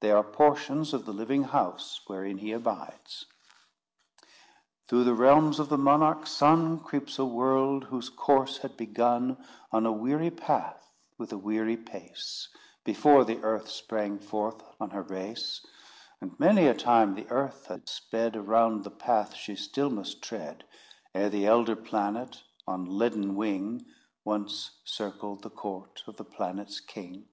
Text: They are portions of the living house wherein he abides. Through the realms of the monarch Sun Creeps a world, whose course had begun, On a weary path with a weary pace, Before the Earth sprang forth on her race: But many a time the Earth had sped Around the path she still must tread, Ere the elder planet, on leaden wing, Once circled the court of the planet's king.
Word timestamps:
They 0.00 0.10
are 0.10 0.24
portions 0.24 0.92
of 0.92 1.04
the 1.06 1.12
living 1.12 1.44
house 1.44 2.00
wherein 2.08 2.38
he 2.38 2.50
abides. 2.50 3.26
Through 4.88 5.04
the 5.04 5.14
realms 5.14 5.60
of 5.60 5.68
the 5.68 5.78
monarch 5.78 6.26
Sun 6.26 6.80
Creeps 6.80 7.20
a 7.20 7.24
world, 7.24 7.84
whose 7.84 8.08
course 8.10 8.58
had 8.58 8.76
begun, 8.76 9.36
On 9.70 9.86
a 9.86 9.92
weary 9.92 10.32
path 10.32 10.90
with 11.18 11.32
a 11.32 11.38
weary 11.38 11.76
pace, 11.76 12.48
Before 12.82 13.24
the 13.24 13.40
Earth 13.44 13.68
sprang 13.70 14.18
forth 14.18 14.60
on 14.80 14.90
her 14.90 15.02
race: 15.02 15.64
But 16.18 16.40
many 16.40 16.66
a 16.66 16.74
time 16.74 17.14
the 17.14 17.28
Earth 17.30 17.66
had 17.66 17.88
sped 17.88 18.34
Around 18.34 18.82
the 18.82 18.90
path 18.90 19.34
she 19.36 19.54
still 19.54 19.88
must 19.90 20.20
tread, 20.20 20.64
Ere 21.14 21.30
the 21.30 21.46
elder 21.46 21.76
planet, 21.76 22.42
on 22.66 22.98
leaden 22.98 23.36
wing, 23.36 23.86
Once 24.24 24.80
circled 24.84 25.44
the 25.44 25.48
court 25.50 26.02
of 26.08 26.16
the 26.16 26.24
planet's 26.24 26.80
king. 26.80 27.28